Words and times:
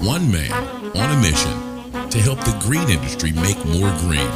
One 0.00 0.30
man 0.30 0.52
on 0.52 1.18
a 1.18 1.20
mission 1.20 2.10
to 2.10 2.18
help 2.20 2.38
the 2.40 2.56
green 2.62 2.88
industry 2.88 3.32
make 3.32 3.58
more 3.64 3.90
green. 3.98 4.30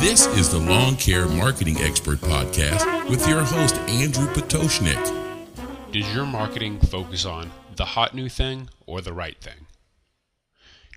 This 0.00 0.26
is 0.36 0.50
the 0.50 0.58
Lawn 0.58 0.96
Care 0.96 1.28
Marketing 1.28 1.76
Expert 1.78 2.18
Podcast 2.18 3.08
with 3.08 3.26
your 3.28 3.42
host, 3.44 3.76
Andrew 3.88 4.26
Potoshnik. 4.26 5.92
Does 5.92 6.12
your 6.12 6.26
marketing 6.26 6.80
focus 6.80 7.24
on 7.24 7.52
the 7.76 7.84
hot 7.84 8.14
new 8.14 8.28
thing 8.28 8.68
or 8.86 9.00
the 9.00 9.12
right 9.12 9.40
thing? 9.40 9.66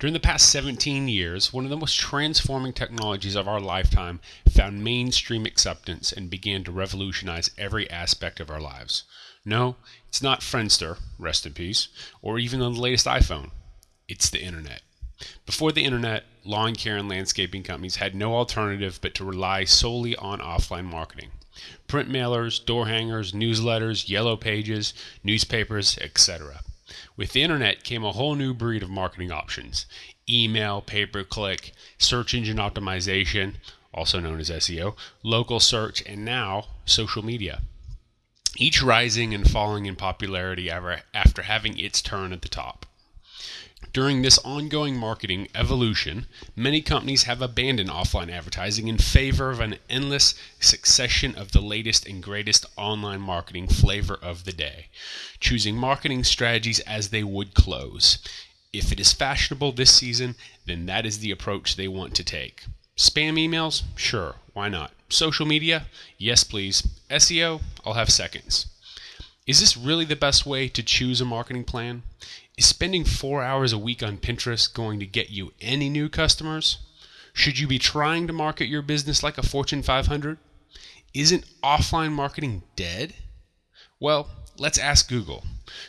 During 0.02 0.14
the 0.14 0.20
past 0.20 0.50
17 0.50 1.08
years, 1.10 1.54
one 1.54 1.64
of 1.64 1.70
the 1.70 1.78
most 1.78 2.00
transforming 2.00 2.74
technologies 2.74 3.36
of 3.36 3.48
our 3.48 3.62
lifetime 3.62 4.20
found 4.50 4.84
mainstream 4.84 5.46
acceptance 5.46 6.12
and 6.12 6.28
began 6.28 6.64
to 6.64 6.72
revolutionize 6.72 7.52
every 7.56 7.88
aspect 7.88 8.40
of 8.40 8.50
our 8.50 8.60
lives. 8.60 9.04
No, 9.46 9.76
it's 10.10 10.24
not 10.24 10.42
Friendster, 10.42 10.98
rest 11.20 11.46
in 11.46 11.54
peace, 11.54 11.88
or 12.24 12.40
even 12.40 12.60
the 12.60 12.72
latest 12.72 13.06
iPhone. 13.06 13.52
It's 14.08 14.28
the 14.28 14.42
internet. 14.42 14.82
Before 15.46 15.72
the 15.72 15.84
internet, 15.84 16.24
lawn 16.44 16.74
care 16.74 16.98
and 16.98 17.08
landscaping 17.08 17.62
companies 17.62 17.98
had 17.98 18.16
no 18.16 18.34
alternative 18.34 18.98
but 19.04 19.14
to 19.14 19.24
rely 19.24 19.66
solely 19.66 20.16
on 20.16 20.40
offline 20.40 20.86
marketing. 20.86 21.30
Print 21.88 22.10
mailers, 22.10 22.66
door 22.66 22.88
hangers, 22.88 23.34
newsletters, 23.34 24.10
yellow 24.10 24.36
pages, 24.36 24.96
newspapers, 25.24 26.00
etc. 26.00 26.62
With 27.16 27.34
the 27.34 27.44
internet 27.44 27.84
came 27.84 28.04
a 28.04 28.12
whole 28.12 28.36
new 28.36 28.54
breed 28.54 28.84
of 28.84 28.90
marketing 28.90 29.32
options 29.32 29.86
email, 30.30 30.82
pay 30.82 31.06
per 31.06 31.24
click, 31.24 31.72
search 31.98 32.34
engine 32.34 32.58
optimization, 32.58 33.56
also 33.94 34.20
known 34.20 34.40
as 34.40 34.50
SEO, 34.50 34.96
local 35.24 35.60
search, 35.60 36.02
and 36.06 36.24
now 36.24 36.68
social 36.86 37.24
media 37.24 37.62
each 38.58 38.82
rising 38.82 39.34
and 39.34 39.50
falling 39.50 39.86
in 39.86 39.96
popularity 39.96 40.70
after 40.70 41.44
having 41.44 41.78
its 41.80 42.02
turn 42.02 42.34
at 42.34 42.42
the 42.42 42.50
top. 42.50 42.86
During 43.94 44.22
this 44.22 44.38
ongoing 44.46 44.96
marketing 44.96 45.50
evolution, 45.54 46.28
many 46.56 46.82
companies 46.82 47.24
have 47.24 47.42
abandoned 47.42 47.90
offline 47.90 48.32
advertising 48.32 48.88
in 48.88 48.98
favor 48.98 49.50
of 49.50 49.60
an 49.60 49.80
endless 49.90 50.34
succession 50.60 51.36
of 51.36 51.52
the 51.52 51.62
latest 51.62 52.06
and 52.06 52.24
greatest 52.24 52.66
online 52.78 53.20
marketing 53.20 53.68
flavor 53.68 54.16
of 54.16 54.46
the 54.46 54.54
day, 54.54 54.88
choosing 55.40 55.76
marketing 55.76 56.24
strategies 56.24 56.80
as 56.82 57.10
they 57.10 57.24
would 57.24 57.54
clothes. 57.54 58.20
If 58.72 58.94
it 58.94 59.00
is 59.00 59.12
fashionable 59.12 59.74
this 59.74 59.92
season, 59.92 60.36
then 60.66 60.86
that 60.86 61.06
is 61.06 61.20
the 61.20 61.32
approach 61.32 61.76
they 61.76 61.90
want 61.90 62.16
to 62.16 62.24
take. 62.24 62.64
Spam 62.98 63.34
emails? 63.34 63.84
Sure, 63.96 64.36
why 64.54 64.70
not? 64.70 64.94
Social 65.10 65.46
media? 65.46 65.88
Yes, 66.18 66.46
please. 66.46 66.88
SEO? 67.10 67.62
I'll 67.86 67.96
have 67.96 68.10
seconds. 68.10 68.68
Is 69.46 69.60
this 69.60 69.76
really 69.76 70.06
the 70.06 70.16
best 70.16 70.46
way 70.46 70.70
to 70.70 70.84
choose 70.84 71.20
a 71.20 71.26
marketing 71.26 71.66
plan? 71.66 72.04
Is 72.62 72.68
spending 72.68 73.06
four 73.06 73.42
hours 73.42 73.74
a 73.74 73.78
week 73.80 74.04
on 74.04 74.20
Pinterest 74.20 74.72
going 74.72 75.00
to 75.00 75.08
get 75.08 75.32
you 75.32 75.52
any 75.60 75.90
new 75.90 76.08
customers? 76.10 76.78
Should 77.34 77.58
you 77.58 77.66
be 77.66 77.80
trying 77.80 78.28
to 78.28 78.34
market 78.34 78.68
your 78.68 78.84
business 78.84 79.24
like 79.24 79.40
a 79.40 79.42
Fortune 79.42 79.82
500? 79.82 80.38
Isn't 81.12 81.48
offline 81.64 82.12
marketing 82.12 82.62
dead? 82.76 83.16
Well, 84.00 84.30
let's 84.60 84.78
ask 84.78 85.10
Google, 85.10 85.44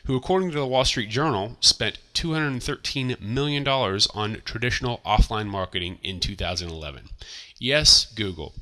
who, 0.07 0.17
according 0.17 0.51
to 0.53 0.57
the 0.61 0.67
Wall 0.67 0.87
Street 0.87 1.11
Journal, 1.11 1.59
spent 1.61 1.99
$213 2.15 3.21
million 3.21 3.69
on 3.69 4.41
traditional 4.47 5.03
offline 5.05 5.49
marketing 5.49 5.99
in 6.03 6.21
2011. 6.21 7.11
Yes, 7.59 8.07
Google 8.15 8.55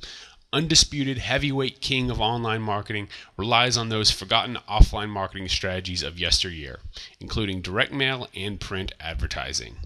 undisputed 0.53 1.19
heavyweight 1.19 1.81
king 1.81 2.11
of 2.11 2.21
online 2.21 2.63
marketing, 2.63 3.09
relies 3.37 3.77
on 3.77 3.89
those 3.89 4.11
forgotten 4.11 4.59
offline 4.69 5.09
marketing 5.09 5.49
strategies 5.49 6.03
of 6.03 6.19
yesteryear, 6.19 6.81
including 7.21 7.61
direct 7.61 7.93
mail 7.93 8.29
and 8.35 8.61
print 8.61 8.93
advertising, 9.01 9.77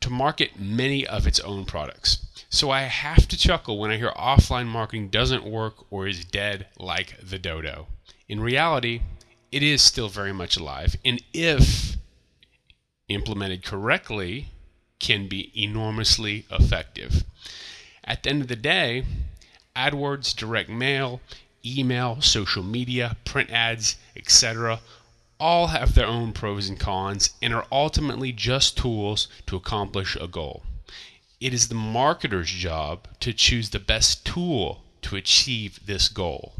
to 0.00 0.10
market 0.10 0.58
many 0.58 1.06
of 1.06 1.26
its 1.26 1.40
own 1.40 1.64
products. 1.64 2.26
So 2.48 2.70
I 2.70 2.82
have 2.82 3.26
to 3.28 3.36
chuckle 3.36 3.78
when 3.78 3.90
I 3.90 3.96
hear 3.96 4.12
offline 4.12 4.66
marketing 4.66 5.08
doesn't 5.08 5.44
work 5.44 5.74
or 5.90 6.06
is 6.06 6.24
dead 6.24 6.66
like 6.78 7.18
the 7.20 7.38
dodo. 7.38 7.88
In 8.28 8.40
reality, 8.40 9.02
it 9.50 9.62
is 9.62 9.82
still 9.82 10.08
very 10.08 10.32
much 10.32 10.56
alive, 10.56 10.96
and 11.04 11.22
if 11.32 11.96
implemented 13.08 13.64
correctly, 13.64 14.48
can 14.98 15.28
be 15.28 15.52
enormously 15.54 16.46
effective. 16.50 17.24
At 18.04 18.22
the 18.22 18.30
end 18.30 18.42
of 18.42 18.48
the 18.48 18.56
day, 18.56 19.04
AdWords, 19.76 20.34
direct 20.34 20.68
mail, 20.68 21.20
email, 21.64 22.20
social 22.20 22.62
media, 22.62 23.16
print 23.24 23.50
ads, 23.50 23.96
etc., 24.16 24.80
all 25.38 25.68
have 25.68 25.94
their 25.94 26.06
own 26.06 26.32
pros 26.32 26.68
and 26.68 26.80
cons 26.80 27.30
and 27.42 27.52
are 27.52 27.66
ultimately 27.70 28.32
just 28.32 28.78
tools 28.78 29.28
to 29.46 29.56
accomplish 29.56 30.16
a 30.16 30.26
goal. 30.26 30.62
It 31.40 31.52
is 31.52 31.68
the 31.68 31.74
marketer's 31.74 32.50
job 32.50 33.06
to 33.20 33.34
choose 33.34 33.70
the 33.70 33.78
best 33.78 34.24
tool 34.24 34.82
to 35.02 35.16
achieve 35.16 35.80
this 35.84 36.08
goal. 36.08 36.54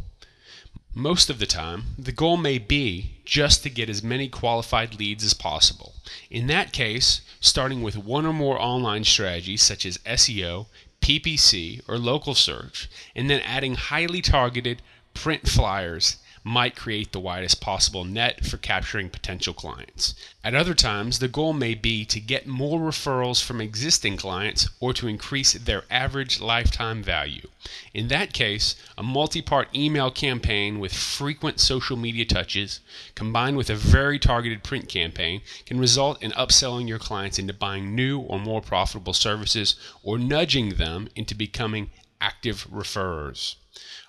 Most 0.94 1.28
of 1.30 1.38
the 1.38 1.46
time, 1.46 1.94
the 1.98 2.12
goal 2.12 2.36
may 2.36 2.58
be 2.58 3.16
just 3.24 3.62
to 3.62 3.70
get 3.70 3.90
as 3.90 4.02
many 4.02 4.28
qualified 4.28 4.98
leads 4.98 5.24
as 5.24 5.34
possible. 5.34 5.94
In 6.30 6.46
that 6.46 6.72
case, 6.72 7.20
starting 7.40 7.82
with 7.82 7.96
one 7.98 8.24
or 8.24 8.32
more 8.32 8.60
online 8.60 9.04
strategies 9.04 9.62
such 9.62 9.84
as 9.84 9.98
SEO, 9.98 10.66
PPC, 11.06 11.82
or 11.86 11.98
local 11.98 12.34
search, 12.34 12.90
and 13.14 13.30
then 13.30 13.40
adding 13.42 13.76
highly 13.76 14.20
targeted 14.20 14.82
print 15.14 15.48
flyers 15.48 16.16
might 16.46 16.76
create 16.76 17.10
the 17.10 17.18
widest 17.18 17.60
possible 17.60 18.04
net 18.04 18.46
for 18.46 18.56
capturing 18.56 19.10
potential 19.10 19.52
clients. 19.52 20.14
At 20.44 20.54
other 20.54 20.74
times, 20.74 21.18
the 21.18 21.26
goal 21.26 21.52
may 21.52 21.74
be 21.74 22.04
to 22.04 22.20
get 22.20 22.46
more 22.46 22.78
referrals 22.78 23.42
from 23.42 23.60
existing 23.60 24.16
clients 24.16 24.68
or 24.78 24.92
to 24.92 25.08
increase 25.08 25.54
their 25.54 25.82
average 25.90 26.40
lifetime 26.40 27.02
value. 27.02 27.48
In 27.92 28.06
that 28.08 28.32
case, 28.32 28.76
a 28.96 29.02
multi 29.02 29.42
part 29.42 29.74
email 29.74 30.08
campaign 30.08 30.78
with 30.78 30.94
frequent 30.94 31.58
social 31.58 31.96
media 31.96 32.24
touches 32.24 32.78
combined 33.16 33.56
with 33.56 33.68
a 33.68 33.74
very 33.74 34.20
targeted 34.20 34.62
print 34.62 34.88
campaign 34.88 35.40
can 35.64 35.80
result 35.80 36.22
in 36.22 36.30
upselling 36.30 36.86
your 36.86 37.00
clients 37.00 37.40
into 37.40 37.54
buying 37.54 37.96
new 37.96 38.20
or 38.20 38.38
more 38.38 38.60
profitable 38.60 39.14
services 39.14 39.74
or 40.04 40.16
nudging 40.16 40.76
them 40.76 41.08
into 41.16 41.34
becoming 41.34 41.90
active 42.26 42.66
referrers. 42.72 43.54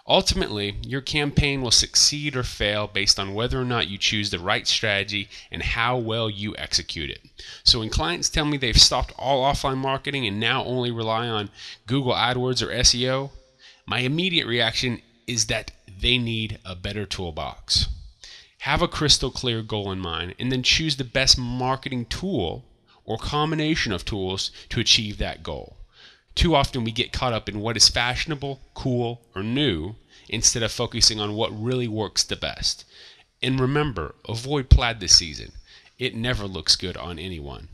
Ultimately, 0.07 0.77
your 0.81 1.01
campaign 1.01 1.61
will 1.61 1.71
succeed 1.83 2.35
or 2.35 2.43
fail 2.43 2.87
based 2.87 3.19
on 3.19 3.33
whether 3.35 3.61
or 3.61 3.65
not 3.65 3.89
you 3.89 3.97
choose 3.97 4.29
the 4.29 4.39
right 4.39 4.65
strategy 4.65 5.29
and 5.51 5.61
how 5.61 5.97
well 5.97 6.29
you 6.29 6.55
execute 6.57 7.09
it. 7.09 7.21
So, 7.63 7.79
when 7.79 7.89
clients 7.89 8.29
tell 8.29 8.45
me 8.45 8.57
they've 8.57 8.87
stopped 8.89 9.13
all 9.19 9.43
offline 9.43 9.77
marketing 9.77 10.25
and 10.25 10.39
now 10.39 10.63
only 10.63 10.91
rely 10.91 11.27
on 11.27 11.51
Google 11.85 12.13
AdWords 12.13 12.61
or 12.63 12.73
SEO, 12.73 13.31
my 13.85 13.99
immediate 13.99 14.47
reaction 14.47 15.01
is 15.27 15.45
that 15.47 15.71
they 16.01 16.17
need 16.17 16.59
a 16.63 16.75
better 16.75 17.05
toolbox. 17.05 17.87
Have 18.59 18.81
a 18.81 18.87
crystal 18.87 19.29
clear 19.29 19.61
goal 19.61 19.91
in 19.91 19.99
mind 19.99 20.33
and 20.39 20.51
then 20.51 20.63
choose 20.63 20.95
the 20.95 21.03
best 21.03 21.37
marketing 21.37 22.05
tool 22.05 22.65
or 23.03 23.17
combination 23.17 23.91
of 23.91 24.05
tools 24.05 24.51
to 24.69 24.79
achieve 24.79 25.17
that 25.17 25.43
goal. 25.43 25.77
Too 26.37 26.53
often 26.53 26.83
we 26.83 26.91
get 26.91 27.11
caught 27.11 27.33
up 27.33 27.49
in 27.49 27.61
what 27.61 27.75
is 27.75 27.89
fashionable, 27.89 28.59
cool, 28.75 29.21
or 29.35 29.41
new 29.41 29.95
instead 30.29 30.61
of 30.61 30.71
focusing 30.71 31.19
on 31.19 31.33
what 31.33 31.49
really 31.51 31.87
works 31.87 32.23
the 32.23 32.35
best. 32.35 32.85
And 33.41 33.59
remember, 33.59 34.13
avoid 34.29 34.69
plaid 34.69 34.99
this 34.99 35.15
season. 35.15 35.53
It 35.97 36.15
never 36.15 36.45
looks 36.45 36.75
good 36.75 36.95
on 36.95 37.17
anyone. 37.17 37.69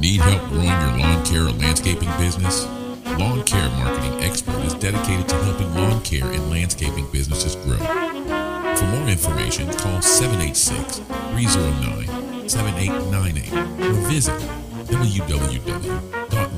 Need 0.00 0.20
help 0.20 0.48
growing 0.48 0.66
your 0.66 0.98
lawn 0.98 1.24
care 1.24 1.42
or 1.42 1.52
landscaping 1.52 2.10
business? 2.18 2.66
Lawn 3.06 3.44
Care 3.44 3.68
Marketing 3.70 4.20
Expert 4.24 4.58
is 4.64 4.74
dedicated 4.74 5.28
to 5.28 5.36
helping 5.36 5.72
lawn 5.76 6.02
care 6.02 6.26
and 6.26 6.50
landscaping 6.50 7.08
businesses 7.12 7.54
grow. 7.54 7.78
For 7.78 8.84
more 8.84 9.08
information, 9.08 9.68
call 9.74 10.02
786 10.02 10.98
309 10.98 12.48
7898 12.48 13.86
or 13.86 13.92
visit 14.08 14.68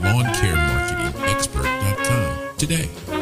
www.lawncaremarketingexpert.com 0.00 2.56
today. 2.56 3.19